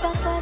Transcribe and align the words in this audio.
tu 0.00 0.06
sais 0.06 0.22
que 0.22 0.37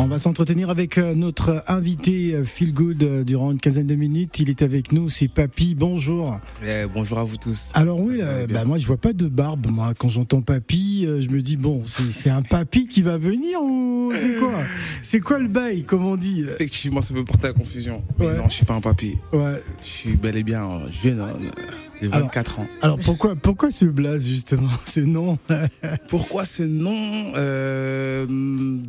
On 0.00 0.06
va 0.06 0.20
s'entretenir 0.20 0.70
avec 0.70 0.96
euh, 0.96 1.14
notre 1.16 1.64
invité 1.66 2.32
euh, 2.34 2.44
Feel 2.44 2.72
Good 2.72 3.02
euh, 3.02 3.24
durant 3.24 3.50
une 3.50 3.58
quinzaine 3.58 3.88
de 3.88 3.96
minutes. 3.96 4.38
Il 4.38 4.48
est 4.48 4.62
avec 4.62 4.92
nous, 4.92 5.10
c'est 5.10 5.26
Papy. 5.26 5.74
Bonjour. 5.74 6.38
Eh, 6.64 6.84
bonjour 6.92 7.18
à 7.18 7.24
vous 7.24 7.36
tous. 7.36 7.72
Alors 7.74 8.00
oui, 8.00 8.18
là, 8.18 8.46
bah, 8.46 8.64
moi 8.64 8.78
je 8.78 8.86
vois 8.86 8.96
pas 8.96 9.12
de 9.12 9.26
barbe. 9.26 9.66
Moi, 9.68 9.94
quand 9.98 10.08
j'entends 10.08 10.40
Papy, 10.40 11.02
je 11.04 11.28
me 11.28 11.42
dis 11.42 11.56
bon, 11.56 11.82
c'est 11.84 12.30
un 12.30 12.42
Papy 12.42 12.86
qui 12.86 13.02
va 13.02 13.18
venir 13.18 13.60
ou 13.60 14.12
c'est 14.16 14.38
quoi? 14.38 14.52
C'est 15.02 15.20
quoi 15.20 15.38
le 15.40 15.48
bail, 15.48 15.82
comme 15.82 16.04
on 16.06 16.16
dit? 16.16 16.42
Effectivement, 16.42 17.02
ça 17.02 17.12
peut 17.12 17.24
porter 17.24 17.48
à 17.48 17.52
confusion. 17.52 18.02
Mais 18.18 18.26
Ouais. 18.26 18.36
non, 18.36 18.44
je 18.48 18.54
suis 18.54 18.64
pas 18.64 18.74
un 18.74 18.80
papy. 18.80 19.16
Ouais. 19.32 19.60
Je 19.82 19.86
suis 19.88 20.16
bel 20.16 20.36
et 20.36 20.42
bien 20.44 20.80
jeune, 20.90 21.20
hein, 21.20 21.32
j'ai 22.00 22.06
Alors- 22.12 22.28
24 22.28 22.60
ans. 22.60 22.66
Alors 22.82 22.98
pourquoi 23.04 23.34
pourquoi 23.34 23.70
ce 23.70 23.84
blaze 23.84 24.28
justement, 24.28 24.68
ce 24.86 25.00
nom? 25.00 25.38
Pourquoi 26.08 26.44
ce 26.44 26.62
nom 26.62 27.32
Euh, 27.36 28.26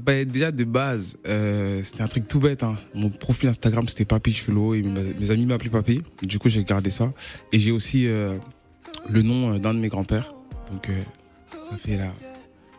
ben, 0.10 0.28
Déjà 0.28 0.52
de 0.52 0.64
base, 0.64 1.18
euh, 1.28 1.82
c'était 1.84 2.02
un 2.02 2.08
truc 2.08 2.28
tout 2.28 2.40
bête. 2.40 2.64
hein. 2.64 2.76
Mon 2.96 3.10
profil 3.10 3.50
Instagram 3.50 3.88
c'était 3.88 4.06
Papy 4.06 4.34
Chulo 4.34 4.74
et 4.74 4.82
mes, 4.82 5.30
amis 5.32 5.46
m'appelaient 5.46 5.70
Papy. 5.70 6.02
Du 6.24 6.40
coup, 6.40 6.50
j'ai 6.50 6.64
gardé 6.64 6.90
ça. 6.90 7.14
Et 7.52 7.60
j'ai 7.60 7.72
aussi 7.72 8.08
euh, 8.08 8.36
le 9.08 9.22
nom 9.22 9.54
euh, 9.54 9.60
d'un 9.60 9.74
de 9.74 9.80
mes 9.80 9.88
grands-pères. 9.88 10.34
Donc 10.72 10.90
euh, 10.90 11.02
ça 11.52 11.78
fait 11.78 11.98
la, 11.98 12.12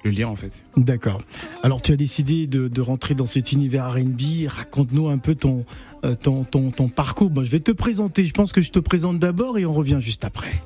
le 0.04 0.10
lien 0.10 0.26
en 0.26 0.34
fait. 0.34 0.64
D'accord. 0.76 1.22
Alors 1.62 1.82
tu 1.82 1.92
as 1.92 1.96
décidé 1.96 2.46
de, 2.48 2.66
de 2.66 2.80
rentrer 2.80 3.14
dans 3.14 3.26
cet 3.26 3.52
univers 3.52 3.92
R&B. 3.92 4.48
Raconte-nous 4.48 5.08
un 5.08 5.18
peu 5.18 5.36
ton, 5.36 5.64
euh, 6.04 6.16
ton, 6.20 6.42
ton, 6.44 6.70
ton 6.72 6.88
parcours. 6.88 7.30
Bon, 7.30 7.44
je 7.44 7.50
vais 7.50 7.60
te 7.60 7.70
présenter. 7.72 8.24
Je 8.24 8.32
pense 8.32 8.52
que 8.52 8.60
je 8.60 8.70
te 8.70 8.80
présente 8.80 9.20
d'abord 9.20 9.56
et 9.56 9.66
on 9.66 9.72
revient 9.72 9.98
juste 10.00 10.24
après. 10.24 10.60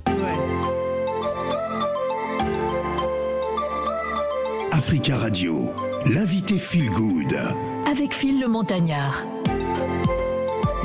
Africa 4.70 5.16
Radio, 5.16 5.72
l'invité 6.06 6.58
Feel 6.58 6.90
Good. 6.90 7.34
Avec 7.90 8.12
Phil 8.12 8.40
le 8.40 8.48
Montagnard. 8.48 9.24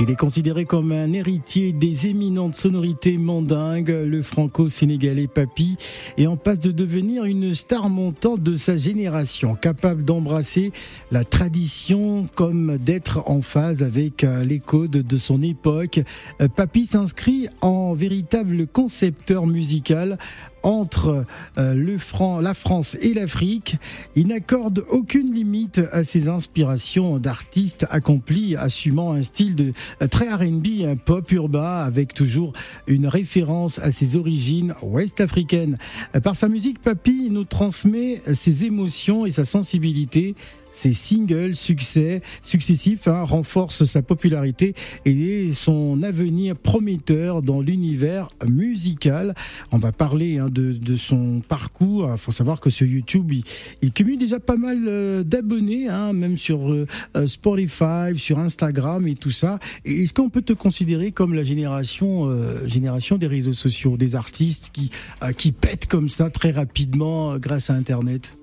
Il 0.02 0.09
est 0.09 0.16
considéré 0.16 0.63
comme 0.63 0.94
un 0.94 1.12
héritier 1.12 1.74
des 1.74 2.07
éminentes 2.07 2.56
sonorités 2.56 3.18
mandingues, 3.18 3.90
le 3.90 4.22
franco-sénégalais 4.22 5.28
Papy, 5.28 5.75
et 6.18 6.25
en 6.25 6.38
passe 6.38 6.59
de 6.59 6.72
devenir 6.72 7.25
une 7.25 7.53
star 7.53 7.90
montante 7.90 8.41
de 8.41 8.56
sa 8.56 8.78
génération, 8.78 9.56
capable 9.56 10.06
d'embrasser 10.06 10.72
la 11.12 11.25
tradition 11.25 12.28
comme 12.34 12.78
d'être 12.78 13.30
en 13.30 13.41
phase 13.41 13.84
avec 13.84 14.24
euh, 14.24 14.46
les 14.46 14.59
codes 14.59 14.91
de 14.91 15.18
son 15.18 15.41
époque. 15.41 16.00
Euh, 16.41 16.47
Papy 16.47 16.86
s'inscrit 16.86 17.50
en 17.59 17.94
véritable 17.94 18.68
concepteur 18.68 19.47
musical 19.47 20.18
entre 20.64 21.25
euh, 21.58 21.74
le 21.74 21.97
la 22.42 22.53
France 22.53 22.97
et 23.02 23.14
l'Afrique. 23.14 23.78
Il 24.16 24.28
n'accorde 24.28 24.84
aucune 24.90 25.34
limite 25.34 25.81
à 25.92 26.03
ses 26.03 26.28
inspirations 26.28 27.18
d'artistes 27.18 27.86
accomplis, 27.90 28.56
assumant 28.56 29.14
un 29.14 29.24
style 29.24 29.56
de 29.56 29.74
euh, 30.02 30.08
très 30.08 30.30
R&B, 30.30 30.86
un 30.86 30.96
pop 30.96 31.31
urbain, 31.31 31.80
avec 31.80 32.14
toujours 32.14 32.53
une 32.88 33.08
référence 33.08 33.80
à 33.80 33.92
ses 33.92 34.16
origines 34.16 34.74
ouest-africaines. 34.81 35.78
Par 36.24 36.36
sa 36.36 36.48
musique, 36.48 36.81
Papy 36.81 37.30
nous 37.30 37.46
transmet 37.46 38.22
ses 38.34 38.66
émotions 38.66 39.25
et 39.25 39.31
sa 39.31 39.46
sensibilité. 39.46 40.36
Ses 40.72 40.94
singles 40.94 41.56
succès 41.56 42.22
successifs 42.41 43.07
hein, 43.07 43.24
renforcent 43.24 43.85
sa 43.85 44.02
popularité 44.02 44.75
et 45.06 45.52
son 45.53 46.03
avenir 46.03 46.56
prometteur 46.56 47.41
dans 47.41 47.62
l'univers 47.62 48.28
musical. 48.47 49.34
On 49.72 49.78
va 49.78 49.91
parler 49.91 50.38
hein, 50.38 50.50
de, 50.50 50.74
de 50.74 50.96
son 50.96 51.41
parcours. 51.41 52.09
Il 52.12 52.18
faut 52.18 52.31
savoir 52.31 52.59
que 52.59 52.69
sur 52.69 52.88
YouTube, 52.88 53.31
il, 53.31 53.44
il 53.81 53.91
cumule 53.91 54.18
déjà 54.18 54.40
pas 54.40 54.57
mal 54.57 54.85
euh, 54.88 55.24
d'abonnés, 55.24 55.88
hein, 55.88 56.13
même 56.13 56.38
sur 56.38 56.72
euh, 56.72 56.88
euh, 57.16 57.28
Spotify, 57.28 58.18
sur 58.18 58.40
Instagram 58.40 59.07
et 59.07 59.16
tout 59.16 59.31
ça. 59.31 59.59
Est-ce 59.86 60.13
qu'on 60.13 60.30
peut 60.30 60.41
te 60.41 60.53
considérer 60.53 61.12
comme 61.12 61.34
la 61.34 61.44
génération, 61.44 62.30
euh, 62.30 62.68
génération 62.68 63.18
des 63.18 63.28
réseaux 63.28 63.53
sociaux, 63.53 63.97
des 63.97 64.16
artistes 64.16 64.72
qui, 64.74 64.90
qui 65.38 65.51
pètent 65.51 65.88
comme 65.88 66.09
ça 66.09 66.30
très 66.30 66.51
rapidement 66.51 67.38
grâce 67.38 67.69
à 67.69 67.74
Internet? 67.74 68.39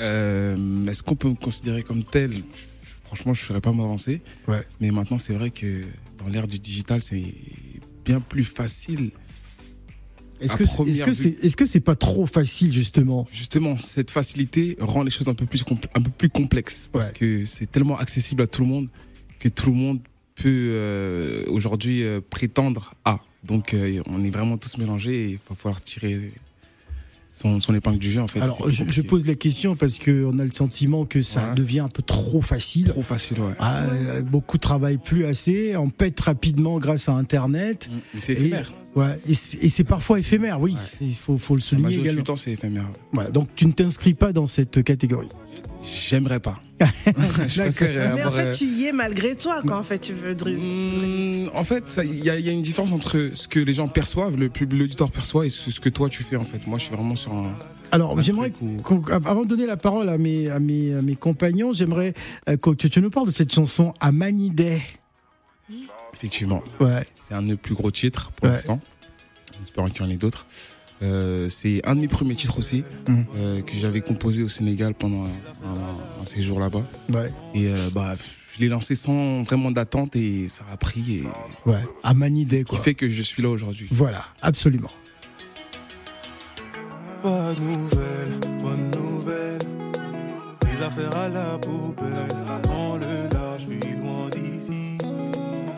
Euh, 0.00 0.86
Est-ce 0.86 1.02
qu'on 1.02 1.16
peut 1.16 1.28
me 1.28 1.34
considérer 1.34 1.82
comme 1.82 2.04
tel? 2.04 2.32
Franchement, 3.04 3.34
je 3.34 3.40
ne 3.42 3.46
ferais 3.46 3.60
pas 3.60 3.72
m'avancer. 3.72 4.20
Ouais. 4.46 4.62
Mais 4.80 4.90
maintenant, 4.90 5.18
c'est 5.18 5.32
vrai 5.34 5.50
que 5.50 5.82
dans 6.18 6.28
l'ère 6.28 6.46
du 6.46 6.58
digital, 6.58 7.02
c'est 7.02 7.24
bien 8.04 8.20
plus 8.20 8.44
facile. 8.44 9.10
Est-ce 10.40 10.56
que 10.56 10.66
c'est- 11.14 11.56
que 11.56 11.66
c'est 11.66 11.80
pas 11.80 11.96
trop 11.96 12.26
facile 12.26 12.72
justement? 12.72 13.26
Justement, 13.32 13.76
cette 13.76 14.10
facilité 14.12 14.76
rend 14.80 15.02
les 15.02 15.10
choses 15.10 15.26
un 15.28 15.34
peu 15.34 15.46
plus, 15.46 15.64
un 15.94 16.00
peu 16.02 16.10
plus 16.10 16.28
complexes 16.28 16.88
parce 16.92 17.08
Ouais. 17.08 17.12
que 17.14 17.44
c'est 17.44 17.70
tellement 17.70 17.98
accessible 17.98 18.42
à 18.42 18.46
tout 18.46 18.62
le 18.62 18.68
monde 18.68 18.88
que 19.40 19.48
tout 19.48 19.70
le 19.70 19.76
monde 19.76 19.98
peut 20.36 20.46
euh, 20.72 21.44
aujourd'hui 21.48 22.04
euh, 22.04 22.20
prétendre 22.20 22.94
à. 23.04 23.18
Donc, 23.42 23.74
euh, 23.74 24.00
on 24.06 24.22
est 24.24 24.30
vraiment 24.30 24.58
tous 24.58 24.78
mélangés 24.78 25.24
et 25.24 25.30
il 25.30 25.38
va 25.38 25.54
falloir 25.56 25.80
tirer 25.80 26.30
son, 27.40 27.60
son 27.60 27.74
épingle 27.74 27.98
du 27.98 28.10
jeu 28.10 28.20
en 28.20 28.26
fait. 28.26 28.40
Alors 28.40 28.68
je, 28.68 29.02
pose 29.02 29.26
la 29.26 29.34
question 29.34 29.76
parce 29.76 29.98
que 29.98 30.24
on 30.24 30.38
a 30.38 30.44
le 30.44 30.50
sentiment 30.52 31.04
que 31.04 31.22
ça 31.22 31.48
Ouais. 31.50 31.54
devient 31.54 31.80
un 31.80 31.88
peu 31.88 32.02
trop 32.02 32.42
facile. 32.42 32.88
trop 32.88 33.02
facile, 33.02 33.40
ouais. 33.40 33.52
Ah, 33.60 33.84
beaucoup 34.24 34.58
travaillent 34.58 34.98
plus 34.98 35.24
assez, 35.24 35.76
on 35.76 35.88
pète 35.90 36.18
rapidement 36.20 36.78
grâce 36.78 37.08
à 37.08 37.12
Internet. 37.12 37.88
Mais 38.14 38.20
c'est 38.20 38.32
éphémère. 38.32 38.72
ouais, 38.96 39.18
et 39.28 39.34
c'est 39.34 39.58
et 39.62 39.68
c'est 39.68 39.84
parfois 39.84 40.18
éphémère, 40.18 40.60
oui. 40.60 40.74
Il 41.00 41.14
faut, 41.14 41.38
faut 41.38 41.54
le 41.54 41.60
La 41.60 41.64
souligner 41.64 41.82
majorité 41.84 42.06
également. 42.08 42.22
du 42.22 42.26
temps, 42.26 42.36
c'est 42.36 42.52
éphémère. 42.52 42.82
ouais. 42.84 42.98
Voilà, 43.12 43.30
donc 43.30 43.48
tu 43.54 43.66
ne 43.66 43.72
t'inscris 43.72 44.14
pas 44.14 44.32
dans 44.32 44.46
cette 44.46 44.82
catégorie. 44.82 45.28
J'aimerais 45.90 46.40
pas. 46.40 46.60
je 46.80 47.62
préfère 47.70 48.14
Mais 48.14 48.24
en 48.24 48.30
fait, 48.32 48.52
tu 48.52 48.66
y 48.66 48.86
es 48.86 48.92
malgré 48.92 49.34
toi, 49.34 49.62
quoi. 49.62 49.78
En 49.78 49.82
fait, 49.82 49.98
tu 49.98 50.12
veux. 50.12 50.34
Mmh, 50.34 51.48
en 51.54 51.64
fait, 51.64 52.00
il 52.04 52.24
y, 52.24 52.30
a 52.30 52.38
il 52.38 52.46
y 52.46 52.48
a 52.48 52.52
une 52.52 52.62
différence 52.62 52.92
entre 52.92 53.30
ce 53.34 53.48
que 53.48 53.58
les 53.58 53.72
gens 53.72 53.88
perçoivent, 53.88 54.36
le 54.36 54.48
public, 54.48 54.80
l'auditoire 54.80 55.10
perçoit, 55.10 55.46
et 55.46 55.48
ce, 55.48 55.70
ce 55.70 55.80
que 55.80 55.88
toi 55.88 56.08
tu 56.08 56.22
fais 56.22 56.36
en 56.36 56.44
fait. 56.44 56.66
Moi, 56.66 56.78
je 56.78 56.84
suis 56.84 56.94
vraiment 56.94 57.16
sur 57.16 57.32
un. 57.32 57.52
Alors 57.90 58.20
j'aimerais, 58.20 58.52
avant 59.24 59.42
de 59.44 59.48
donner 59.48 59.66
la 59.66 59.76
parole 59.78 60.08
à 60.08 60.18
mes, 60.18 60.48
à 60.50 60.60
mes, 60.60 60.94
à 60.94 61.02
mes 61.02 61.16
compagnons, 61.16 61.72
j'aimerais 61.72 62.12
euh, 62.48 62.56
que 62.56 62.70
tu, 62.74 62.90
tu 62.90 63.00
nous 63.00 63.10
parles 63.10 63.26
de 63.28 63.32
cette 63.32 63.52
chanson 63.52 63.94
Amanidé. 64.00 64.80
Effectivement, 66.14 66.62
Ouais. 66.80 67.04
c'est 67.20 67.34
un 67.34 67.42
de 67.42 67.48
mes 67.48 67.56
plus 67.56 67.74
gros 67.74 67.90
titres 67.90 68.30
pour 68.32 68.44
Ouais. 68.46 68.50
l'instant. 68.54 68.80
En 69.58 69.62
espérant 69.62 69.88
qu'il 69.88 70.04
y 70.04 70.08
en 70.08 70.10
ait 70.10 70.16
d'autres. 70.16 70.46
Euh, 71.02 71.48
c'est 71.48 71.80
un 71.86 71.94
de 71.94 72.00
mes 72.00 72.08
premiers 72.08 72.34
titres 72.34 72.58
aussi 72.58 72.84
Mhm. 73.08 73.24
euh, 73.36 73.60
que 73.62 73.72
j'avais 73.74 74.00
composé 74.00 74.42
au 74.42 74.48
Sénégal 74.48 74.94
pendant 74.94 75.24
un, 75.24 75.28
un- 75.68 76.20
un 76.22 76.24
séjour 76.24 76.58
là-bas. 76.60 76.82
Ouais. 77.14 77.32
Et 77.54 77.68
euh, 77.68 77.88
bah, 77.92 78.16
je 78.54 78.60
l'ai 78.60 78.68
lancé 78.68 78.94
sans 78.96 79.42
vraiment 79.42 79.70
d'attente 79.70 80.16
et 80.16 80.48
ça 80.48 80.64
a 80.72 80.76
pris. 80.76 81.18
Et 81.18 81.22
Ouais. 81.70 81.76
c'est 81.84 82.08
Amanidé 82.08 82.58
ce 82.60 82.64
qui 82.64 82.70
quoi. 82.70 82.78
fait 82.80 82.94
que 82.94 83.08
je 83.08 83.22
suis 83.22 83.42
là 83.42 83.48
aujourd'hui. 83.50 83.86
Voilà, 83.92 84.24
absolument. 84.42 84.90
Pas 87.22 87.52
de 87.54 87.60
nouvelles, 87.60 88.60
bonne 88.62 88.90
nouvelle. 88.90 89.58
Les 90.72 90.82
affaires 90.84 91.16
à 91.16 91.28
la 91.28 91.58
poubelle. 91.58 92.28
Dans 92.64 92.96
le 92.96 93.28
large, 93.32 93.62
je 93.68 93.86
suis 93.86 93.96
loin 93.96 94.28
d'ici. 94.30 94.98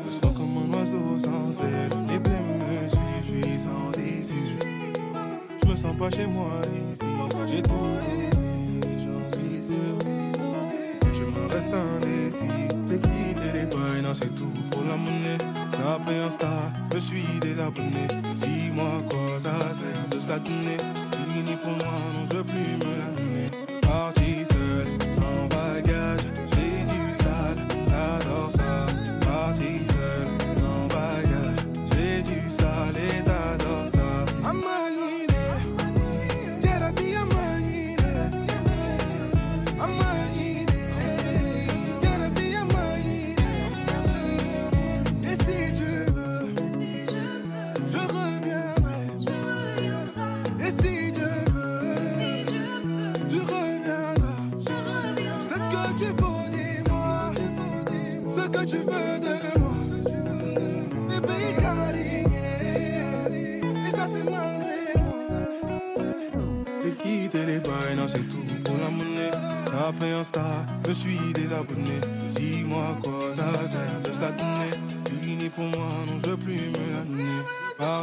Je 0.07 0.13
sens 0.15 0.37
comme 0.37 0.57
un 0.59 0.79
oiseau 0.79 1.19
sans 1.19 1.63
aile. 1.63 1.91
Les 2.09 2.19
blêmes 2.19 2.59
me 2.59 2.89
suivent, 2.89 3.43
je 3.43 3.49
suis 3.49 3.59
sans 3.59 3.91
issue. 3.99 4.80
Sens 5.81 5.97
pas 5.97 6.11
chez 6.11 6.27
moi 6.27 6.61
ici. 6.93 7.07
J'ai 7.49 7.63
tout 7.63 7.71
donné, 7.71 8.99
j'en 8.99 9.31
suis 9.33 9.63
sûr. 9.63 9.97
Je 11.13 11.25
me 11.25 11.53
reste 11.53 11.73
indécis. 11.73 12.45
Les 12.89 12.99
quitté 12.99 13.47
les 13.55 13.67
bails, 13.67 14.03
non, 14.03 14.15
c'est 14.15 14.35
tout 14.35 14.53
pour 14.71 14.83
la 14.85 14.97
monnaie. 14.97 15.39
Snap 15.73 16.03
et 16.11 16.19
Insta, 16.19 16.73
je 16.93 16.99
suis 16.99 17.41
désabonné. 17.41 18.07
Dis-moi 18.43 19.03
quoi 19.09 19.39
ça 19.39 19.59
sert 19.73 20.09
de 20.11 20.21
se. 20.21 20.27
Fini 20.31 21.57
pour 21.63 21.73
moi, 21.73 21.97
non, 22.15 22.27
je 22.31 22.37
veux 22.37 22.45
plus 22.45 22.59
me 22.59 22.93
la 23.01 23.11
donner. 23.17 23.51
Parti 23.81 24.45
seul, 24.45 24.87
sans 25.11 25.50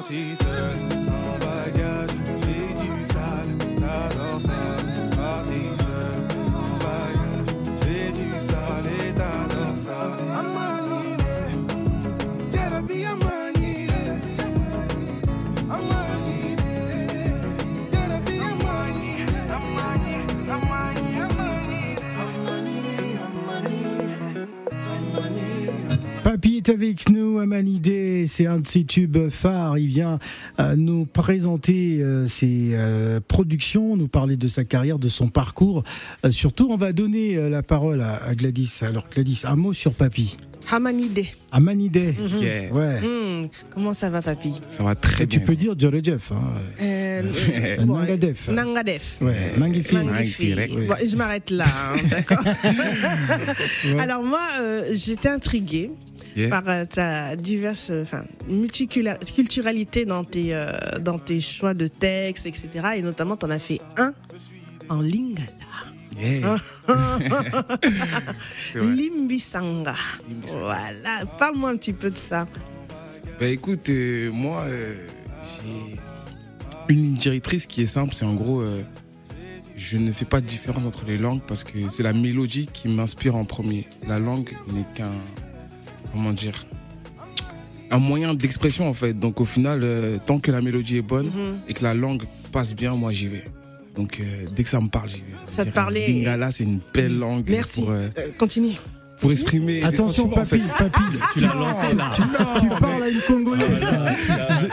Parti 0.07 0.37
seul, 0.37 1.03
sans 1.03 1.37
bagage, 1.45 2.15
j'ai 2.43 2.73
du 2.81 3.03
sale, 3.11 3.57
t'adores 3.77 4.46
est 26.67 26.73
avec 26.73 27.09
nous, 27.09 27.39
Amanidé, 27.39 28.25
c'est 28.27 28.45
un 28.45 28.59
de 28.59 28.67
ses 28.67 28.83
tubes 28.83 29.29
phares. 29.29 29.77
Il 29.77 29.87
vient 29.87 30.19
euh, 30.59 30.75
nous 30.75 31.05
présenter 31.05 31.99
euh, 32.01 32.27
ses 32.27 32.69
euh, 32.73 33.19
productions, 33.27 33.95
nous 33.95 34.07
parler 34.07 34.37
de 34.37 34.47
sa 34.47 34.63
carrière, 34.63 34.99
de 34.99 35.09
son 35.09 35.27
parcours. 35.29 35.83
Euh, 36.25 36.31
surtout, 36.31 36.67
on 36.71 36.77
va 36.77 36.93
donner 36.93 37.37
euh, 37.37 37.49
la 37.49 37.63
parole 37.63 38.01
à, 38.01 38.15
à 38.23 38.35
Gladys. 38.35 38.79
Alors 38.81 39.05
Gladys, 39.13 39.43
un 39.45 39.55
mot 39.55 39.73
sur 39.73 39.93
Papy. 39.93 40.35
Hamanide. 40.69 41.23
Amanidé, 41.53 42.13
Yeah. 42.41 42.73
ouais. 42.73 42.99
Hmm, 42.99 43.47
comment 43.73 43.93
ça 43.93 44.09
va, 44.09 44.21
papy? 44.21 44.51
Ça 44.67 44.83
va 44.83 44.95
très 44.95 45.25
tu 45.25 45.37
bien. 45.37 45.47
peux 45.47 45.55
dire 45.55 45.75
Djorejef. 45.79 46.33
Hein. 46.33 46.41
Euh, 46.81 47.21
Euh, 47.53 47.77
bon, 47.85 47.97
Nangadef. 47.99 48.49
Nangadef. 48.49 49.17
Ouais, 49.21 49.53
magnifique. 49.57 49.93
Magnifique. 50.03 50.55
Magnifique. 50.57 50.87
Bon, 50.89 50.95
je 51.09 51.15
m'arrête 51.15 51.49
là, 51.51 51.65
hein, 51.93 51.97
d'accord. 52.11 52.43
Alors 53.99 54.23
moi, 54.23 54.41
euh, 54.59 54.89
j'étais 54.93 55.29
intriguée 55.29 55.91
Yeah. 56.37 56.49
par 56.49 56.69
euh, 56.69 56.85
ta 56.85 57.35
diverse, 57.35 57.89
euh, 57.89 58.03
enfin, 58.03 58.23
multiculturalité 58.47 60.05
dans 60.05 60.23
tes, 60.23 60.53
euh, 60.53 60.71
dans 61.01 61.17
tes 61.17 61.41
choix 61.41 61.73
de 61.73 61.87
textes, 61.87 62.45
etc. 62.45 62.69
Et 62.97 63.01
notamment, 63.01 63.37
tu 63.37 63.47
en 63.47 63.49
as 63.49 63.57
fait 63.57 63.81
un 63.97 64.13
en 64.87 65.01
lingala. 65.01 65.47
Yeah. 66.19 66.57
Limbisanga. 68.75 69.95
Limbisanga. 70.29 70.59
Voilà. 70.59 71.25
Parle-moi 71.39 71.71
un 71.71 71.77
petit 71.77 71.93
peu 71.93 72.09
de 72.11 72.17
ça. 72.17 72.47
Bah 73.39 73.47
écoute, 73.47 73.89
euh, 73.89 74.31
moi, 74.31 74.61
euh, 74.61 74.95
j'ai 75.43 75.95
une 76.89 77.03
ligne 77.03 77.13
directrice 77.13 77.67
qui 77.67 77.83
est 77.83 77.87
simple, 77.87 78.15
c'est 78.15 78.25
en 78.25 78.33
gros, 78.33 78.61
euh, 78.61 78.81
je 79.75 79.97
ne 79.97 80.11
fais 80.11 80.25
pas 80.25 80.41
de 80.41 80.47
différence 80.47 80.85
entre 80.87 81.05
les 81.05 81.19
langues 81.19 81.41
parce 81.47 81.63
que 81.63 81.87
c'est 81.87 82.01
la 82.01 82.13
mélodie 82.13 82.67
qui 82.73 82.87
m'inspire 82.87 83.35
en 83.35 83.45
premier. 83.45 83.87
La 84.07 84.17
langue 84.17 84.49
n'est 84.73 84.85
qu'un, 84.95 85.11
comment 86.13 86.33
dire, 86.33 86.65
un 87.89 87.97
moyen 87.99 88.33
d'expression 88.33 88.87
en 88.89 88.93
fait. 88.93 89.13
Donc 89.13 89.39
au 89.41 89.45
final, 89.45 89.79
euh, 89.83 90.17
tant 90.25 90.39
que 90.39 90.51
la 90.51 90.61
mélodie 90.61 90.97
est 90.97 91.01
bonne 91.01 91.27
Mhm. 91.27 91.59
et 91.67 91.73
que 91.73 91.83
la 91.83 91.93
langue 91.93 92.23
passe 92.51 92.75
bien, 92.75 92.93
moi 92.95 93.11
j'y 93.13 93.27
vais. 93.27 93.43
Donc 93.95 94.19
euh, 94.19 94.23
dès 94.55 94.63
que 94.63 94.69
ça 94.69 94.79
me 94.81 94.89
parle, 94.89 95.09
j'y 95.09 95.17
vais. 95.17 95.23
Ça 95.47 95.65
te 95.65 95.71
parlait- 95.71 96.07
Lingala, 96.07 96.51
c'est 96.51 96.63
une 96.65 96.79
belle 96.93 97.17
langue 97.17 97.45
Merci. 97.49 97.81
pour, 97.81 97.91
euh, 97.91 98.07
Euh, 98.17 98.27
continue. 98.37 98.73
pour 99.19 99.31
exprimer. 99.31 99.81
Attention, 99.83 100.23
sentiments, 100.25 100.33
en 100.33 100.45
papy, 100.45 100.59
fait. 100.59 100.83
papy. 100.89 101.03
Tu 101.33 101.39
l'as 101.39 101.53
lancé 101.55 101.95
là. 101.95 102.11
Tu, 102.13 102.21
tu 102.61 102.67
parles 102.67 103.03
à 103.03 103.09
une 103.09 103.19
Congolaise. 103.21 103.67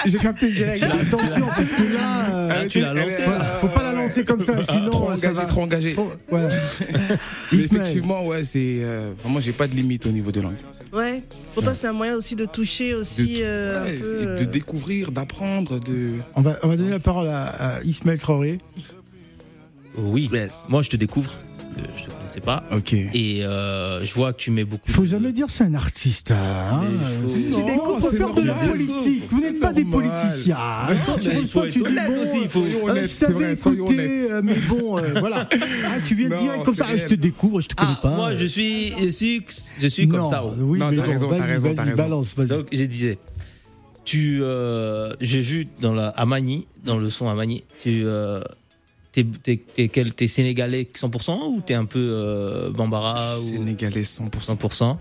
J'ai- 0.04 0.10
J'ai 0.10 0.18
capté 0.18 0.52
direct. 0.52 0.82
Attention, 0.82 1.46
parce 1.46 1.70
que 1.72 1.82
là, 1.82 2.28
euh, 2.30 2.50
Ah, 2.54 2.66
tu 2.66 2.80
l'as 2.80 2.92
lancé. 2.92 3.22
voilà, 3.24 3.44
faut 3.60 3.68
pas 3.68 3.82
la 3.84 3.92
lancer 4.04 4.24
comme 4.24 4.40
ça, 4.40 4.62
sinon 4.62 4.90
trop 4.90 5.10
euh, 5.10 5.16
ça 5.16 5.28
engagé, 5.28 5.40
va. 5.40 5.44
trop 5.46 5.62
engagé. 5.62 5.92
trop- 5.94 6.12
ouais. 6.32 6.48
Mais 7.52 7.58
effectivement, 7.58 8.26
ouais, 8.26 8.42
c'est 8.44 8.78
euh, 8.82 9.12
vraiment 9.22 9.40
j'ai 9.40 9.52
pas 9.52 9.66
de 9.68 9.74
limite 9.74 10.06
au 10.06 10.10
niveau 10.10 10.32
de 10.32 10.40
langue. 10.40 10.56
Ouais. 10.92 11.22
Pour 11.54 11.62
toi, 11.64 11.74
c'est 11.74 11.88
un 11.88 11.92
moyen 11.92 12.14
aussi 12.14 12.36
de 12.36 12.44
toucher 12.46 12.94
aussi 12.94 13.34
De- 13.38 13.42
euh, 13.42 13.82
Ouais, 13.84 13.90
un 13.96 14.00
peu, 14.00 14.02
c'est 14.20 14.26
euh, 14.26 14.38
de 14.40 14.44
découvrir, 14.44 15.10
d'apprendre, 15.10 15.80
de. 15.80 16.12
On 16.36 16.42
va, 16.42 16.56
on 16.62 16.68
va 16.68 16.76
donner 16.76 16.90
la 16.90 17.00
parole 17.00 17.28
à, 17.28 17.46
à 17.76 17.82
Ismaël 17.82 18.18
Traoré. 18.20 18.58
Oui. 19.96 20.28
Yes. 20.32 20.66
Moi, 20.68 20.82
je 20.82 20.90
te 20.90 20.96
découvre. 20.96 21.32
Je 21.96 22.04
te 22.04 22.10
connaissais 22.34 22.40
pas. 22.40 22.64
Ok. 22.74 22.92
Et 22.92 23.44
euh, 23.44 24.04
je 24.04 24.14
vois 24.14 24.32
que 24.32 24.38
tu 24.38 24.50
mets 24.50 24.64
beaucoup. 24.64 24.90
Faut 24.90 25.02
de- 25.02 25.06
jamais 25.06 25.32
dire 25.32 25.46
c'est 25.50 25.64
un 25.64 25.74
artiste. 25.74 26.30
Hein. 26.30 26.84
Tu 27.52 27.58
Non, 27.62 27.98
c'est 28.00 28.16
faire 28.16 28.34
de 28.34 28.42
la 28.42 28.54
politique. 28.54 29.24
Vous 29.30 29.40
n'êtes 29.40 29.60
pas 29.60 29.72
des 29.72 29.84
politiciens. 29.84 30.56
hein. 30.58 30.94
Quand 31.06 31.18
tu 31.18 31.28
mais 31.28 31.34
il 31.36 31.40
reçois, 31.40 31.64
faut 31.66 31.70
tu 31.70 31.78
dis 31.80 31.84
honnête 31.86 32.06
bon, 32.08 32.22
aussi, 32.22 32.38
il 32.42 32.48
faut- 32.48 32.60
euh, 32.64 32.90
honnêtes, 32.90 33.10
je 33.10 33.26
t'avais 33.26 33.52
écouté, 33.52 34.28
mais 34.42 34.54
bon, 34.68 34.98
euh, 34.98 35.14
voilà. 35.20 35.48
Ah, 35.86 35.98
tu 36.04 36.14
viens 36.14 36.28
de 36.28 36.34
Non, 36.34 36.40
dire 36.40 36.62
comme 36.64 36.74
ça, 36.76 36.86
ah, 36.90 36.96
je 36.96 37.06
te 37.06 37.14
découvre, 37.14 37.60
je 37.60 37.68
te 37.68 37.74
connais 37.74 37.92
Ah, 37.96 38.00
pas. 38.02 38.10
moi, 38.16 38.34
je 38.34 38.46
suis, 38.46 38.90
je 39.00 39.08
suis, 39.10 39.42
je 39.78 39.86
suis 39.88 40.08
comme 40.08 40.20
non, 40.20 40.28
ça. 40.28 40.44
Oui, 40.58 40.78
Non, 40.78 40.90
mais 40.90 40.96
vas-y, 40.96 41.92
balance, 41.94 42.34
vas-y. 42.36 42.48
Donc, 42.48 42.66
je 42.72 42.84
disais, 42.84 43.18
tu, 44.04 44.40
euh, 44.42 45.12
j'ai 45.20 45.40
vu 45.40 45.66
dans 45.80 45.92
la 45.92 46.08
Amani, 46.08 46.66
dans 46.84 46.98
le 46.98 47.10
son 47.10 47.28
Amani, 47.28 47.64
tu, 47.82 48.02
euh, 48.04 48.40
t'es, 49.14 49.24
t'es, 49.42 49.56
t'es, 49.74 49.88
quel- 49.88 50.12
t'es 50.12 50.28
sénégalais 50.28 50.88
100% 50.92 51.48
ou 51.56 51.60
t'es 51.64 51.74
un 51.74 51.84
peu 51.86 51.98
euh, 52.10 52.70
bambara 52.70 53.34
Sénégalais 53.36 54.02
100%. 54.02 54.28
100% 54.56 54.90
Ouais. 54.90 54.96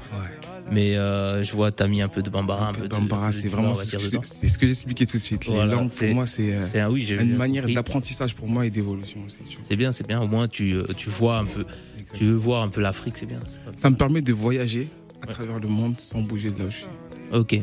Mais 0.71 0.95
euh, 0.95 1.43
je 1.43 1.51
vois, 1.51 1.73
t'as 1.73 1.87
mis 1.87 2.01
un 2.01 2.07
peu 2.07 2.21
de 2.21 2.29
bambara, 2.29 2.67
un, 2.67 2.69
Un 2.69 2.73
peu 2.73 2.87
de 2.87 2.87
de 2.87 3.31
c'est 3.31 3.49
vraiment 3.49 3.75
ce 3.75 3.97
que- 3.97 4.19
c'est 4.23 4.47
ce 4.47 4.57
que 4.57 4.65
j'expliquais 4.65 5.05
tout 5.05 5.17
de 5.17 5.21
suite. 5.21 5.45
Les 5.45 5.53
Voilà, 5.53 5.75
langues, 5.75 5.91
c'est- 5.91 6.05
pour 6.07 6.15
moi, 6.15 6.25
c'est 6.25 6.53
euh, 6.55 6.65
C'est 6.71 6.79
un 6.79 6.89
oui, 6.89 7.01
j'ai 7.03 7.15
une 7.21 7.35
manière 7.35 7.63
compris. 7.63 7.75
d'apprentissage 7.75 8.33
pour 8.33 8.47
moi 8.47 8.65
et 8.65 8.69
d'évolution 8.69 9.19
aussi. 9.25 9.39
C'est 9.63 9.75
bien, 9.75 9.91
c'est 9.91 10.07
bien. 10.07 10.21
Au 10.21 10.27
moins, 10.27 10.47
tu, 10.47 10.73
tu 10.95 11.09
vois 11.09 11.37
un 11.39 11.45
peu, 11.45 11.65
tu 12.13 12.23
veux 12.25 12.33
voir 12.35 12.63
un 12.63 12.69
peu 12.69 12.79
l'Afrique, 12.79 13.17
c'est 13.17 13.25
bien. 13.25 13.39
Ça 13.75 13.89
me 13.89 13.97
permet 13.97 14.21
de 14.21 14.31
voyager 14.31 14.87
à 15.21 15.27
Ouais. 15.27 15.33
travers 15.33 15.59
le 15.59 15.67
monde 15.67 15.99
sans 15.99 16.21
bouger 16.21 16.49
de 16.49 16.59
là 16.59 16.65
où 16.65 16.71
je 16.71 16.77
suis. 16.77 16.85
Ok. 17.33 17.59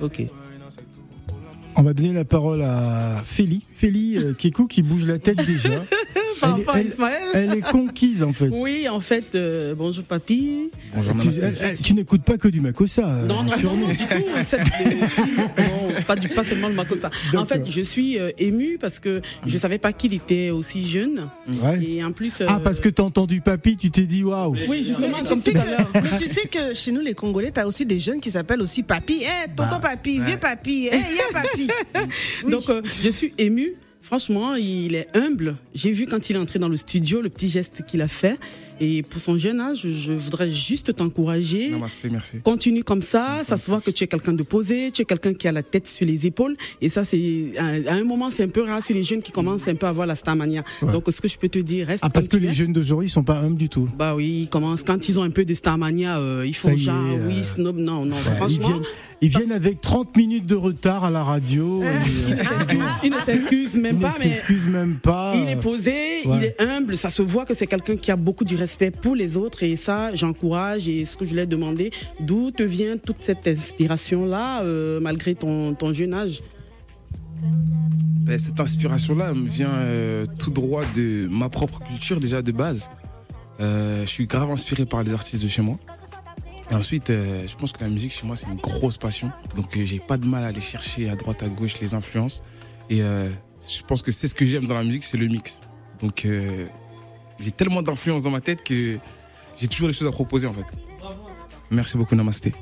Ok. 0.00 0.22
On 1.76 1.82
va 1.82 1.92
donner 1.92 2.12
la 2.12 2.24
parole 2.24 2.62
à 2.62 3.22
Félie. 3.24 3.62
Félie, 3.72 4.18
euh, 4.18 4.34
Kekou, 4.34 4.66
qui 4.66 4.82
bouge 4.82 5.06
la 5.06 5.18
tête 5.18 5.44
déjà. 5.46 5.70
Par 6.40 6.50
Elle 6.50 6.56
est- 6.56 6.58
rapport 6.64 6.74
à 6.74 6.80
elle- 6.80 6.86
Ismaël 6.88 7.22
Elle 7.34 7.54
est 7.54 7.60
conquise, 7.60 8.22
en 8.22 8.32
fait. 8.32 8.48
Oui, 8.50 8.88
en 8.88 9.00
fait, 9.00 9.34
euh, 9.34 9.74
bonjour 9.76 10.04
papy. 10.04 10.70
Bonjour, 10.94 11.12
Tu, 11.12 11.18
Namasté. 11.18 11.40
elle- 11.42 11.56
elle- 11.60 11.76
tu 11.82 11.94
n'écoutes 11.94 12.22
pas 12.22 12.38
que 12.38 12.48
du 12.48 12.60
Makossa. 12.60 13.06
euh, 13.06 13.26
Non, 13.26 13.42
non, 13.42 13.56
sur 13.56 13.74
non, 13.74 13.88
nous. 13.88 13.92
du 13.92 13.96
tout. 13.96 14.04
cette- 14.48 14.60
non, 15.58 16.02
pas, 16.06 16.16
du, 16.16 16.28
pas 16.28 16.44
seulement 16.44 16.68
le 16.68 16.74
Makossa. 16.74 17.08
En 17.08 17.32
D'accord. 17.32 17.46
fait, 17.48 17.70
je 17.70 17.80
suis 17.82 18.18
euh, 18.18 18.30
émue 18.38 18.78
parce 18.80 18.98
que 18.98 19.20
je 19.46 19.58
savais 19.58 19.78
pas 19.78 19.92
qu'il 19.92 20.14
était 20.14 20.50
aussi 20.50 20.86
jeune. 20.88 21.28
Ouais. 21.62 21.82
Et 21.84 22.04
en 22.04 22.12
plus. 22.12 22.42
Ah, 22.46 22.56
euh, 22.56 22.58
parce 22.58 22.80
que 22.80 22.88
t'as 22.88 23.02
entendu 23.02 23.40
papy, 23.40 23.76
tu 23.76 23.90
t'es 23.90 24.06
dit 24.06 24.22
waouh. 24.24 24.54
Oui, 24.68 24.84
justement, 24.84 25.08
Mais 25.22 25.28
comme 25.28 25.42
tu, 25.42 25.52
tout 25.52 25.58
sais 25.58 25.58
à 25.58 25.64
l'heure. 25.64 25.92
que, 25.92 25.98
mais 25.98 26.18
tu 26.18 26.28
sais 26.28 26.48
que 26.48 26.74
chez 26.74 26.92
nous, 26.92 27.00
les 27.00 27.14
Congolais, 27.14 27.50
t'as 27.50 27.66
aussi 27.66 27.84
des 27.86 27.98
jeunes 27.98 28.20
qui 28.20 28.30
s'appellent 28.30 28.62
aussi 28.62 28.82
papy. 28.82 29.22
Eh, 29.22 29.48
tonton 29.54 29.76
Bah, 29.80 29.90
papy, 29.90 30.18
vieux 30.20 30.36
papy, 30.38 30.88
eh, 30.90 30.96
y'a 30.96 31.32
papy. 31.32 31.68
Oui. 32.44 32.50
Donc, 32.50 32.68
euh, 32.70 32.82
je 33.02 33.10
suis 33.10 33.32
émue. 33.38 33.74
Franchement, 34.10 34.56
il 34.56 34.96
est 34.96 35.06
humble. 35.16 35.54
J'ai 35.72 35.92
vu 35.92 36.04
quand 36.06 36.28
il 36.28 36.34
est 36.34 36.38
entré 36.40 36.58
dans 36.58 36.68
le 36.68 36.76
studio 36.76 37.20
le 37.22 37.28
petit 37.28 37.48
geste 37.48 37.84
qu'il 37.86 38.02
a 38.02 38.08
fait. 38.08 38.40
Et 38.80 39.04
pour 39.04 39.20
son 39.20 39.38
jeune 39.38 39.60
âge, 39.60 39.82
je 39.86 40.10
voudrais 40.10 40.50
juste 40.50 40.96
t'encourager. 40.96 41.70
Merci. 42.10 42.40
Continue 42.42 42.82
comme 42.82 43.02
ça, 43.02 43.42
ça 43.46 43.56
se 43.56 43.70
voit 43.70 43.80
que 43.80 43.92
tu 43.92 44.02
es 44.02 44.06
quelqu'un 44.08 44.32
de 44.32 44.42
posé, 44.42 44.90
tu 44.90 45.02
es 45.02 45.04
quelqu'un 45.04 45.32
qui 45.32 45.46
a 45.46 45.52
la 45.52 45.62
tête 45.62 45.86
sur 45.86 46.06
les 46.06 46.26
épaules. 46.26 46.56
Et 46.80 46.88
ça, 46.88 47.04
c'est 47.04 47.52
à 47.56 47.92
un 47.94 48.02
moment, 48.02 48.30
c'est 48.30 48.42
un 48.42 48.48
peu 48.48 48.62
rare 48.62 48.82
sur 48.82 48.96
les 48.96 49.04
jeunes 49.04 49.22
qui 49.22 49.30
commencent 49.30 49.68
un 49.68 49.76
peu 49.76 49.86
à 49.86 49.90
avoir 49.90 50.08
la 50.08 50.16
starmania. 50.16 50.64
Ouais. 50.82 50.90
Donc, 50.92 51.04
ce 51.08 51.20
que 51.20 51.28
je 51.28 51.38
peux 51.38 51.48
te 51.48 51.60
dire, 51.60 51.86
reste 51.86 52.00
Ah, 52.02 52.10
parce 52.10 52.26
que 52.26 52.36
les 52.36 52.48
es. 52.48 52.54
jeunes 52.54 52.72
d'aujourd'hui, 52.72 53.06
ils 53.06 53.12
sont 53.12 53.22
pas 53.22 53.38
humbles 53.38 53.58
du 53.58 53.68
tout. 53.68 53.88
Bah 53.96 54.16
oui, 54.16 54.40
ils 54.42 54.48
commencent 54.48 54.82
quand 54.82 55.08
ils 55.08 55.20
ont 55.20 55.22
un 55.22 55.30
peu 55.30 55.44
de 55.44 55.54
starmania, 55.54 56.18
euh, 56.18 56.44
ils 56.44 56.56
font 56.56 56.70
est, 56.70 56.78
genre 56.78 56.96
euh, 56.96 57.28
oui, 57.28 57.44
snob, 57.44 57.76
non, 57.76 58.04
non. 58.06 58.16
Ouais, 58.16 58.22
franchement, 58.38 58.80
ils 59.22 59.28
viennent 59.28 59.52
avec 59.52 59.80
30 59.80 60.16
minutes 60.16 60.46
de 60.46 60.54
retard 60.54 61.04
à 61.04 61.10
la 61.10 61.22
radio. 61.22 61.82
il 63.02 63.10
ne 63.10 63.16
s'excuse 63.24 63.76
même 63.76 63.96
ils 63.96 63.98
ne 63.98 64.94
pas, 64.94 65.34
même. 65.34 65.44
Il 65.44 65.50
est 65.50 65.56
posé, 65.56 65.90
Ouais. 66.24 66.36
il 66.36 66.44
est 66.44 66.60
humble, 66.60 66.96
ça 66.96 67.10
se 67.10 67.22
voit 67.22 67.44
que 67.44 67.54
c'est 67.54 67.66
quelqu'un 67.66 67.96
qui 67.96 68.10
a 68.10 68.16
beaucoup 68.16 68.44
du 68.44 68.56
respect 68.56 68.90
pour 68.90 69.14
les 69.14 69.36
autres 69.36 69.62
et 69.62 69.76
ça, 69.76 70.14
j'encourage. 70.14 70.88
Et 70.88 71.04
ce 71.04 71.16
que 71.16 71.24
je 71.24 71.34
lui 71.34 71.40
ai 71.40 71.46
demandé, 71.46 71.90
d'où 72.20 72.50
te 72.50 72.62
vient 72.62 72.96
toute 72.96 73.22
cette 73.22 73.46
inspiration-là, 73.46 74.62
euh, 74.62 75.00
malgré 75.00 75.34
ton, 75.34 75.74
ton 75.74 75.92
jeune 75.92 76.14
âge? 76.14 76.42
Ben, 78.22 78.38
cette 78.38 78.60
inspiration-là 78.60 79.30
elle 79.30 79.42
me 79.42 79.48
vient 79.48 79.70
euh, 79.72 80.24
tout 80.38 80.50
droit 80.50 80.82
de 80.94 81.26
ma 81.30 81.48
propre 81.48 81.80
culture 81.80 82.20
déjà 82.20 82.42
de 82.42 82.52
base. 82.52 82.90
Euh, 83.60 84.02
je 84.02 84.10
suis 84.10 84.26
grave 84.26 84.50
inspiré 84.50 84.86
par 84.86 85.02
les 85.02 85.12
artistes 85.12 85.42
de 85.42 85.48
chez 85.48 85.62
moi. 85.62 85.78
Et 86.70 86.74
ensuite, 86.74 87.10
euh, 87.10 87.46
je 87.48 87.56
pense 87.56 87.72
que 87.72 87.82
la 87.82 87.90
musique 87.90 88.12
chez 88.12 88.26
moi 88.26 88.36
c'est 88.36 88.46
une 88.46 88.56
grosse 88.56 88.96
passion. 88.96 89.32
Donc 89.56 89.76
euh, 89.76 89.84
j'ai 89.84 89.98
pas 89.98 90.16
de 90.16 90.26
mal 90.26 90.44
à 90.44 90.48
aller 90.48 90.60
chercher 90.60 91.10
à 91.10 91.16
droite 91.16 91.42
à 91.42 91.48
gauche 91.48 91.80
les 91.80 91.94
influences. 91.94 92.42
Et 92.88 93.02
euh, 93.02 93.28
je 93.68 93.82
pense 93.82 94.02
que 94.02 94.10
c'est 94.12 94.28
ce 94.28 94.34
que 94.34 94.44
j'aime 94.44 94.66
dans 94.66 94.74
la 94.76 94.84
musique, 94.84 95.02
c'est 95.02 95.18
le 95.18 95.26
mix. 95.26 95.60
Donc 96.00 96.26
j'ai 97.38 97.50
tellement 97.50 97.82
d'influence 97.82 98.22
dans 98.22 98.30
ma 98.30 98.40
tête 98.40 98.62
que 98.62 98.96
j'ai 99.58 99.68
toujours 99.68 99.88
des 99.88 99.92
choses 99.92 100.08
à 100.08 100.12
proposer 100.12 100.46
en 100.46 100.52
fait. 100.52 100.64
Merci 101.70 101.98
beaucoup, 101.98 102.14
Namasté. 102.14 102.52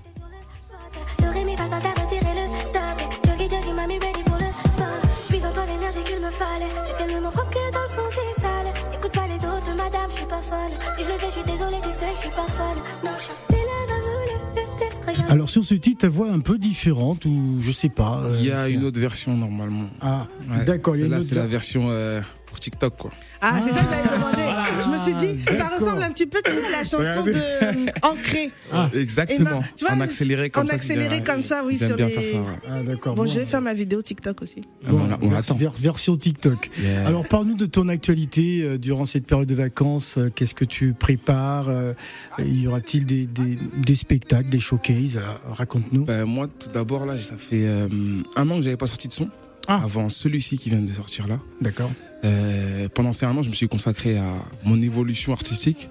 Alors 15.29 15.51
sur 15.51 15.65
ce 15.65 15.75
titre, 15.75 16.01
ta 16.03 16.09
voix 16.09 16.29
est 16.29 16.33
un 16.33 16.41
peu 16.41 16.59
différente 16.59 17.25
ou 17.27 17.59
je 17.61 17.71
sais 17.71 17.89
pas. 17.91 18.23
euh, 18.25 18.37
Il 18.41 18.47
y 18.47 18.51
a 18.53 18.69
une 18.69 18.85
autre 18.85 18.99
version 19.01 19.37
normalement. 19.37 19.89
Ah, 20.01 20.27
Ouais, 20.51 20.65
d'accord. 20.65 20.95
autre 20.97 21.21
c'est 21.21 21.35
la 21.35 21.43
ver- 21.43 21.51
version 21.51 21.87
euh, 21.91 22.21
pour 22.47 22.59
TikTok 22.59 22.97
quoi. 22.97 23.11
Ah, 23.43 23.59
c'est 23.63 23.73
ça 23.73 23.81
que 23.81 23.89
j'avais 23.91 24.17
demandé. 24.17 24.43
Je 24.83 24.89
me 24.89 24.99
suis 24.99 25.15
dit, 25.15 25.45
ça 25.59 25.69
ressemble 25.69 26.03
un 26.03 26.11
petit 26.11 26.27
peu 26.27 26.39
tu 26.45 26.53
sais, 26.53 26.67
à 26.67 26.71
la 26.71 26.85
chanson 26.85 27.25
de 27.25 28.07
Ancré. 28.07 28.51
Exactement. 28.95 29.51
Emma, 29.51 29.61
tu 29.77 29.85
vois, 29.85 29.95
en 29.95 30.01
accéléré 30.01 30.51
comme 30.51 30.65
en 30.65 30.69
ça. 30.69 30.75
accéléré 30.75 31.23
comme 31.23 31.43
ça, 31.43 31.63
oui, 31.65 31.77
sur 31.77 31.97
bien 31.97 32.07
les- 32.07 32.13
faire 32.13 32.25
ça. 32.25 32.45
Ah, 32.71 32.83
d'accord. 32.83 33.15
Bon, 33.15 33.25
bon. 33.25 33.29
je 33.31 33.41
vais 33.41 33.47
faire 33.47 33.61
ma 33.61 33.75
vidéo 33.75 34.03
TikTok 34.03 34.43
aussi. 34.43 34.61
Bon, 34.89 35.01
on, 35.21 35.29
on 35.29 35.33
attend. 35.35 35.55
vers- 35.57 35.73
version 35.73 36.17
TikTok. 36.17 36.71
Yeah. 36.81 37.07
Alors 37.07 37.27
parle-nous 37.27 37.57
de 37.57 37.67
ton 37.67 37.89
actualité 37.89 38.63
euh, 38.63 38.79
durant 38.79 39.05
cette 39.05 39.27
période 39.27 39.49
de 39.49 39.55
vacances. 39.55 40.17
euh, 40.19 40.31
Qu'est-ce 40.35 40.55
que 40.55 40.65
tu 40.65 40.93
prépares 40.93 41.69
euh, 41.69 41.93
Y 42.39 42.67
aura-t-il 42.67 43.05
des, 43.07 43.27
des, 43.27 43.59
des 43.77 43.95
spectacles, 43.95 44.49
des 44.51 44.61
showcases 44.61 45.17
euh, 45.17 45.53
Raconte-nous. 45.53 46.05
Ben, 46.05 46.25
moi, 46.25 46.47
tout 46.49 46.69
d'abord, 46.69 47.07
là, 47.07 47.19
ça 47.19 47.37
fait 47.37 47.67
euh, 47.67 47.89
un 48.37 48.49
an 48.51 48.57
que 48.59 48.63
j'avais 48.63 48.77
pas 48.77 48.87
sorti 48.87 49.09
de 49.09 49.13
son. 49.13 49.29
Ah. 49.69 49.81
Avant 49.85 50.09
celui-ci 50.09 50.57
qui 50.59 50.71
vient 50.71 50.81
de 50.81 50.91
sortir 50.91 51.29
là. 51.29 51.39
D'accord. 51.61 51.91
Euh, 52.25 52.89
pendant 52.95 53.13
ces 53.13 53.27
un 53.27 53.37
an, 53.37 53.43
je 53.43 53.51
me 53.51 53.55
suis 53.55 53.69
consacré 53.69 54.19
à 54.19 54.35
mon 54.65 54.81
évolution 54.83 55.33
artistique. 55.33 55.89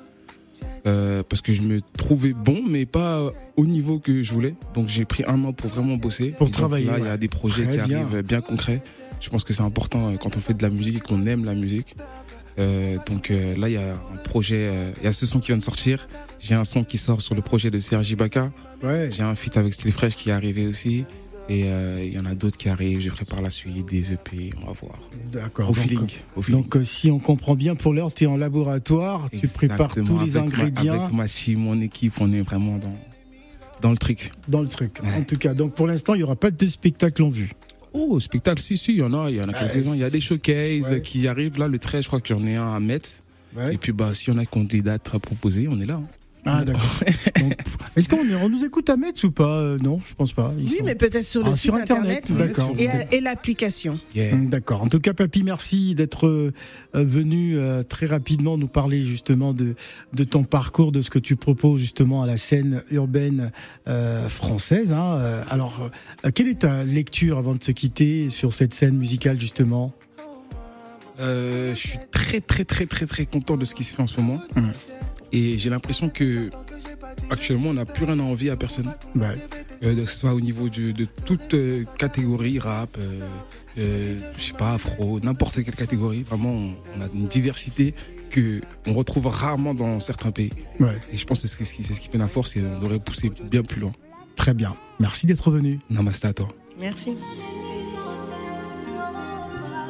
euh, 0.85 1.21
parce 1.27 1.41
que 1.41 1.51
je 1.53 1.61
me 1.61 1.79
trouvais 1.97 2.33
bon, 2.33 2.61
mais 2.67 2.85
pas 2.85 3.21
au 3.57 3.65
niveau 3.65 3.99
que 3.99 4.21
je 4.23 4.31
voulais. 4.33 4.55
Donc 4.73 4.87
j'ai 4.87 5.05
pris 5.05 5.23
un 5.27 5.43
an 5.43 5.53
pour 5.53 5.69
vraiment 5.69 5.95
bosser. 5.97 6.29
Pour 6.31 6.47
Et 6.47 6.49
donc 6.49 6.53
travailler, 6.53 6.85
Là, 6.87 6.97
il 6.99 7.05
y 7.05 7.09
a 7.09 7.17
des 7.17 7.27
projets 7.27 7.63
Très 7.65 7.77
qui 7.79 7.87
bien. 7.89 8.05
arrivent 8.05 8.21
bien 8.21 8.41
concrets. 8.41 8.81
Je 9.19 9.29
pense 9.29 9.43
que 9.43 9.53
c'est 9.53 9.63
important 9.63 10.09
euh, 10.09 10.15
quand 10.17 10.37
on 10.37 10.39
fait 10.39 10.53
de 10.53 10.63
la 10.63 10.69
musique 10.69 10.97
et 10.97 10.99
qu'on 10.99 11.25
aime 11.25 11.43
la 11.45 11.53
musique. 11.55 11.95
Euh, 12.59 12.97
donc 13.05 13.29
euh, 13.31 13.55
là, 13.57 13.69
il 13.69 13.73
y 13.73 13.77
a 13.77 13.93
un 13.93 14.17
projet, 14.23 14.71
il 14.99 15.03
y 15.03 15.07
a 15.07 15.11
ce 15.11 15.25
son 15.27 15.39
qui 15.39 15.47
vient 15.47 15.57
de 15.57 15.63
sortir. 15.63 16.07
J'ai 16.39 16.55
un 16.55 16.63
son 16.63 16.83
qui 16.83 16.97
sort 16.97 17.21
sur 17.21 17.35
le 17.35 17.41
projet 17.41 17.69
de 17.69 17.79
Sergi 17.79 18.15
Baka. 18.15 18.51
Ouais. 18.81 19.09
J'ai 19.11 19.23
un 19.23 19.35
feat 19.35 19.57
avec 19.57 19.73
Style 19.73 19.91
Fresh 19.91 20.15
qui 20.15 20.29
est 20.29 20.33
arrivé 20.33 20.65
aussi. 20.67 21.05
Et 21.49 21.63
euh, 21.65 22.03
il 22.05 22.13
y 22.13 22.19
en 22.19 22.25
a 22.25 22.35
d'autres 22.35 22.57
qui 22.57 22.67
arrivent. 22.69 22.99
Je 22.99 23.09
prépare 23.09 23.41
la 23.41 23.49
suite, 23.49 23.87
des 23.89 24.11
EP, 24.13 24.49
on 24.61 24.65
va 24.67 24.73
voir. 24.73 24.99
D'accord. 25.31 25.69
Au. 25.69 25.71
Au 25.71 25.73
feeling. 25.73 26.07
Donc, 26.49 26.75
euh, 26.75 26.83
si 26.83 27.09
on 27.09 27.19
comprend 27.19 27.55
bien, 27.55 27.75
pour 27.75 27.93
l'heure, 27.93 28.13
tu 28.13 28.25
es 28.25 28.27
en 28.27 28.37
laboratoire, 28.37 29.29
tu 29.31 29.47
prépares 29.47 29.93
tous 29.93 29.99
Exactement. 30.01 30.21
les 30.23 30.31
ma- 30.33 30.39
ingrédients 30.41 31.01
avec 31.03 31.15
ma 31.15 31.25
team, 31.27 31.59
mon 31.59 31.79
équipe, 31.79 32.13
on 32.19 32.33
est 32.33 32.41
vraiment 32.41 32.77
dans, 32.77 32.97
dans 33.81 33.91
le 33.91 33.97
truc. 33.97 34.31
dans 34.49 34.61
le 34.61 34.67
truc. 34.67 34.99
Ouais. 35.03 35.13
En 35.19 35.23
tout 35.23 35.37
cas, 35.37 35.53
donc 35.53 35.73
pour 35.73 35.87
l'instant, 35.87 36.15
il 36.15 36.17
n'y 36.17 36.23
aura 36.23 36.35
pas 36.35 36.51
de 36.51 36.67
spectacle 36.67 37.23
en 37.23 37.29
vue. 37.29 37.51
Oh, 37.93 38.19
spectacle, 38.19 38.61
si, 38.61 38.75
si, 38.77 38.91
il 38.91 38.97
y 38.97 39.01
en 39.03 39.13
a, 39.13 39.29
il 39.31 39.37
y 39.37 39.41
en 39.41 39.47
a 39.49 39.53
quelques-uns. 39.53 39.93
Il 39.93 39.99
y 40.01 40.03
a 40.03 40.09
des 40.09 40.19
showcases 40.21 40.91
ouais. 40.91 41.01
qui 41.01 41.27
arrivent. 41.27 41.57
Là, 41.57 41.67
le 41.67 41.79
13, 41.79 42.03
je 42.03 42.07
crois 42.07 42.19
que 42.21 42.27
j'en 42.27 42.45
ai 42.45 42.55
un 42.55 42.73
à 42.75 42.79
Metz. 42.79 43.23
Et 43.71 43.77
puis, 43.77 43.91
bah, 43.91 44.13
s'il 44.13 44.33
y 44.33 44.37
en 44.37 44.39
a 44.39 44.45
dates 44.81 45.11
à 45.15 45.19
proposer, 45.19 45.67
on 45.67 45.79
est 45.79 45.85
là. 45.85 45.95
hein. 45.95 46.03
Ah, 46.49 46.63
d'accord. 46.65 46.81
Est-ce 47.95 48.07
qu'on 48.07 48.23
est- 48.27 48.35
on 48.35 48.49
nous 48.49 48.63
écoute 48.63 48.89
à 48.89 48.95
Metz 48.95 49.23
ou 49.23 49.31
pas? 49.31 49.57
Euh, 49.59 49.77
Non, 49.79 49.99
je 50.05 50.13
pense 50.13 50.33
pas. 50.33 50.53
Ils 50.57 50.69
Oui, 50.69 50.77
sont- 50.79 50.85
mais 50.85 50.95
peut-être 50.95 51.23
sur 51.25 51.43
le 51.43 51.49
Ah, 51.49 51.53
site 51.53 51.61
sur 51.63 51.75
Internet, 51.75 52.29
internet. 52.29 52.55
d'accord. 52.55 52.75
Et, 52.79 53.17
et 53.17 53.21
l'application. 53.21 53.99
Yeah. 54.15 54.33
Hum, 54.33 54.49
D'accord. 54.49 54.81
En 54.83 54.87
tout 54.87 54.99
cas, 54.99 55.13
Papy, 55.13 55.43
merci 55.43 55.93
d'être 55.95 56.27
euh, 56.27 56.53
venu 56.93 57.57
euh, 57.57 57.83
très 57.83 58.05
rapidement 58.05 58.57
nous 58.57 58.67
parler 58.67 59.03
justement 59.03 59.53
de, 59.53 59.75
de 60.13 60.23
ton 60.23 60.43
parcours, 60.43 60.91
de 60.91 61.01
ce 61.01 61.09
que 61.09 61.19
tu 61.19 61.35
proposes 61.35 61.79
justement 61.81 62.23
à 62.23 62.27
la 62.27 62.37
scène 62.37 62.83
urbaine 62.91 63.51
euh, 63.87 64.29
française. 64.29 64.93
hein. 64.93 65.17
Euh, 65.19 65.43
alors, 65.49 65.89
euh, 66.25 66.29
quelle 66.33 66.47
est 66.47 66.59
ta 66.59 66.83
lecture 66.83 67.37
avant 67.37 67.55
de 67.55 67.63
se 67.63 67.71
quitter 67.71 68.29
sur 68.29 68.53
cette 68.53 68.73
scène 68.73 68.95
musicale 68.97 69.39
justement? 69.39 69.93
Euh, 71.19 71.73
je 71.73 71.79
suis 71.79 71.99
très, 72.11 72.41
très, 72.41 72.63
très, 72.63 72.85
très, 72.85 73.05
très 73.07 73.25
content 73.25 73.57
de 73.57 73.65
ce 73.65 73.73
qui 73.73 73.83
se 73.83 73.95
fait 73.95 74.03
en 74.03 74.07
ce 74.07 74.19
moment. 74.21 74.39
Et 75.31 75.57
j'ai 75.57 75.69
l'impression 75.69 76.09
que 76.09 76.49
actuellement, 77.29 77.69
on 77.69 77.73
n'a 77.73 77.85
plus 77.85 78.05
rien 78.05 78.19
à 78.19 78.23
envier 78.23 78.49
à 78.51 78.55
personne. 78.55 78.93
Ouais. 79.15 79.37
Euh, 79.83 79.95
que 79.95 80.05
ce 80.09 80.17
soit 80.17 80.33
au 80.33 80.41
niveau 80.41 80.69
de, 80.69 80.91
de 80.91 81.05
toute 81.25 81.53
euh, 81.53 81.83
catégorie, 81.97 82.59
rap, 82.59 82.97
euh, 82.97 83.19
euh, 83.77 84.17
je 84.37 84.41
sais 84.41 84.53
pas, 84.53 84.73
afro, 84.73 85.19
n'importe 85.19 85.63
quelle 85.63 85.75
catégorie. 85.75 86.23
Vraiment, 86.23 86.51
on, 86.51 86.75
on 86.97 87.01
a 87.01 87.09
une 87.13 87.27
diversité 87.27 87.93
que 88.29 88.61
on 88.85 88.93
retrouve 88.93 89.27
rarement 89.27 89.73
dans 89.73 89.99
certains 89.99 90.31
pays. 90.31 90.51
Ouais. 90.79 90.97
Et 91.11 91.17
je 91.17 91.25
pense 91.25 91.41
que 91.41 91.47
c'est 91.47 91.63
ce 91.63 91.73
qui, 91.73 91.83
c'est 91.83 91.93
ce 91.93 91.99
qui 91.99 92.09
fait 92.09 92.17
la 92.17 92.27
force 92.27 92.55
et 92.55 92.61
on 92.61 92.79
devrait 92.79 92.99
pousser 92.99 93.31
bien 93.51 93.63
plus 93.63 93.81
loin. 93.81 93.91
Très 94.35 94.53
bien. 94.53 94.75
Merci 94.99 95.25
d'être 95.27 95.51
venu. 95.51 95.79
Namasté 95.89 96.27
à 96.27 96.33
toi. 96.33 96.47
Merci. 96.79 97.15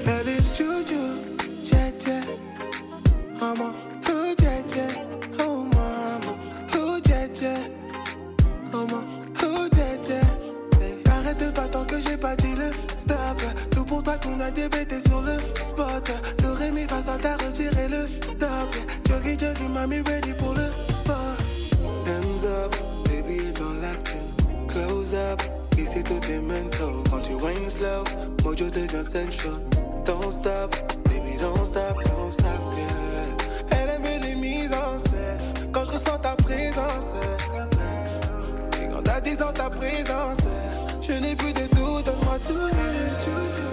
Elle 0.07 0.29
est 0.29 0.57
juju, 0.57 1.03
yeah, 1.65 1.91
yeah. 2.07 2.25
Mama, 3.41 3.73
qu'on 14.41 14.47
a 14.47 14.51
débêté 14.51 15.01
sur 15.01 15.23
le 15.23 15.39
spot. 15.65 16.11
De 16.43 16.49
Rémi 16.49 16.87
face 16.89 17.09
à 17.09 17.19
ta 17.19 17.37
retiré 17.37 17.89
le 17.89 18.07
top. 18.39 18.75
Joggy, 19.09 19.39
joggy, 19.39 19.69
mamie 19.69 20.03
ready 20.07 20.33
pour 20.35 20.55
le 20.55 20.71
sport. 20.95 21.37
Hands 22.07 22.45
up, 22.47 22.75
baby, 23.05 23.53
don't 23.59 23.81
l'acting. 23.81 24.67
Close 24.69 25.15
up, 25.15 25.43
ici 25.79 26.03
tout 26.03 26.21
est 26.31 26.41
mental. 26.41 26.95
Quand 27.11 27.21
tu 27.23 27.35
whine 27.35 27.69
slow, 27.69 28.05
mojo 28.45 28.71
devient 28.71 29.05
central. 29.05 29.61
Don't 30.05 30.33
stop, 30.33 30.75
baby, 31.05 31.37
don't 31.39 31.67
stop, 31.67 31.97
don't 32.05 32.33
stop, 32.33 32.61
yeah. 32.77 33.79
Elle 33.79 33.91
aime 33.91 34.21
les 34.23 34.35
mises 34.35 34.73
en 34.73 34.99
scène. 34.99 35.71
Quand 35.73 35.85
je 35.85 35.93
ressens 35.93 36.19
ta 36.19 36.35
présence, 36.37 37.15
et 38.81 38.93
quand 38.93 39.03
t'as 39.03 39.21
10 39.21 39.43
ans 39.43 39.53
ta 39.53 39.71
présence, 39.71 40.39
je 41.03 41.13
n'ai 41.13 41.37
plus 41.37 41.53
de 41.53 41.67
doute, 41.75 42.07
donne-moi 42.07 42.39
tout. 42.47 42.55
Arrête 42.55 43.70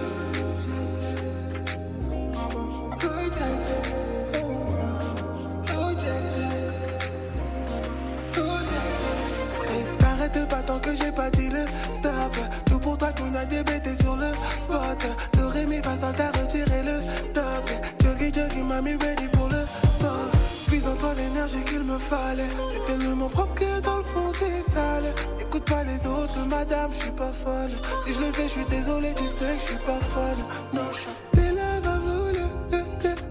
sale. 24.78 25.08
Écoute 25.40 25.64
pas 25.64 25.84
les 25.84 26.00
autres, 26.06 26.40
madame, 26.56 26.90
je 26.92 26.98
suis 27.04 27.16
pas 27.22 27.32
folle. 27.44 27.74
Si 28.04 28.10
je 28.14 28.20
le 28.20 28.30
fais, 28.36 28.48
je 28.50 28.54
suis 28.58 28.68
désolé, 28.76 29.08
tu 29.20 29.26
sais 29.26 29.54
que 29.56 29.62
je 29.64 29.68
suis 29.72 29.84
pas 29.90 30.00
folle. 30.12 30.42
Non, 30.76 30.90
tes 31.34 31.50
lèvres 31.58 31.90
à 31.96 31.98
voler. 32.08 32.50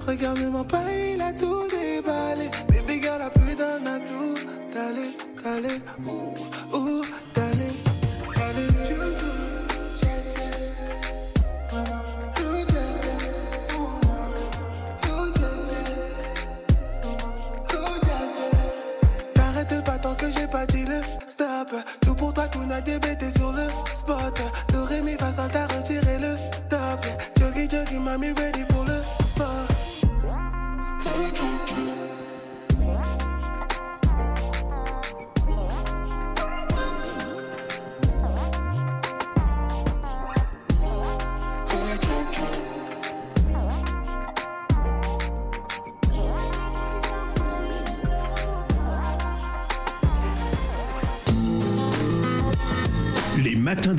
Regarde-moi 0.08 0.64
pas, 0.74 0.88
il 1.14 1.22
a 1.22 1.32
tout 1.42 1.64
déballé. 1.76 2.48
Baby 2.72 2.96
girl 3.04 3.22
a 3.22 3.30
plus 3.30 3.56
d'un 3.62 3.82
atout. 3.96 4.38
T'allais, 4.74 5.14
t'allais, 5.44 5.80
ouh, 6.06 6.34
ouh, 6.76 7.02
pas 20.58 20.74
le 20.74 21.02
stop. 21.28 21.76
Tout 22.02 22.16
pour 22.16 22.34
toi, 22.34 22.48
tout 22.48 22.66
n'a 22.66 22.82
débêté 22.82 23.30
sur 23.32 23.52
le 23.52 23.68
spot. 23.94 24.42
Doré 24.72 25.02
mes 25.02 25.18
face 25.18 25.40
à 25.40 25.48
t'a 25.48 25.68
retiré 25.68 26.18
le 26.20 26.36
top. 26.70 27.06
Joggy, 27.40 27.70
joggy, 27.70 28.00
mamie 28.00 28.32
ready 28.32 28.64
pour 28.66 28.84
le 28.86 29.07